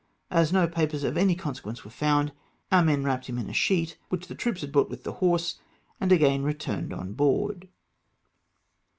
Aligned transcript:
As 0.31 0.51
no 0.51 0.67
papers 0.67 1.03
of 1.03 1.15
any 1.15 1.35
consequence 1.35 1.83
were 1.85 1.91
found, 1.91 2.31
our 2.71 2.83
men 2.83 3.03
wrapped 3.03 3.27
him 3.27 3.37
in 3.37 3.47
a 3.47 3.53
sheet 3.53 3.99
which 4.09 4.25
the 4.25 4.33
troops 4.33 4.61
had 4.61 4.71
brought 4.71 4.89
with 4.89 5.03
the 5.03 5.11
horse, 5.21 5.59
and 5.99 6.11
again 6.11 6.41
returned 6.43 6.91
on 6.91 7.13
board. 7.13 7.69